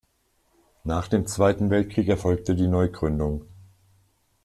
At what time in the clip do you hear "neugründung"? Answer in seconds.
2.65-3.45